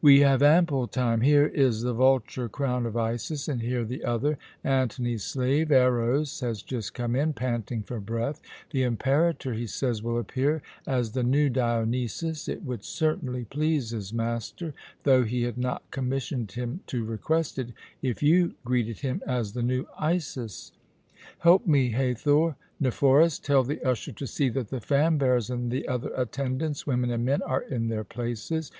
We 0.00 0.20
have 0.20 0.40
ample 0.40 0.86
time. 0.86 1.22
Here 1.22 1.46
is 1.46 1.82
the 1.82 1.92
vulture 1.92 2.48
crown 2.48 2.86
of 2.86 2.96
Isis, 2.96 3.48
and 3.48 3.60
here 3.60 3.84
the 3.84 4.04
other. 4.04 4.38
Antony's 4.62 5.24
slave, 5.24 5.72
Eros, 5.72 6.38
has 6.38 6.62
just 6.62 6.94
come 6.94 7.16
in, 7.16 7.32
panting 7.32 7.82
for 7.82 7.98
breath. 7.98 8.40
The 8.70 8.84
Imperator, 8.84 9.54
he 9.54 9.66
says, 9.66 10.00
will 10.00 10.16
appear 10.16 10.62
as 10.86 11.10
the 11.10 11.24
new 11.24 11.50
Dionysus. 11.50 12.46
It 12.46 12.62
would 12.62 12.84
certainly 12.84 13.46
please 13.46 13.90
his 13.90 14.12
master 14.12 14.74
though 15.02 15.24
he 15.24 15.42
had 15.42 15.58
not 15.58 15.82
commissioned 15.90 16.52
him 16.52 16.78
to 16.86 17.04
request 17.04 17.58
it 17.58 17.70
if 18.00 18.22
you 18.22 18.54
greeted 18.64 19.00
him 19.00 19.20
as 19.26 19.54
the 19.54 19.62
new 19.64 19.86
Isis. 19.98 20.70
Help 21.40 21.66
me, 21.66 21.90
Hathor. 21.90 22.54
Nephoris, 22.78 23.40
tell 23.40 23.64
the 23.64 23.82
usher 23.82 24.12
to 24.12 24.26
see 24.28 24.48
that 24.50 24.68
the 24.68 24.80
fan 24.80 25.18
bearers 25.18 25.50
and 25.50 25.72
the 25.72 25.88
other 25.88 26.10
attendants, 26.14 26.86
women 26.86 27.10
and 27.10 27.24
men, 27.24 27.42
are 27.42 27.62
in 27.62 27.88
their 27.88 28.04
places. 28.04 28.70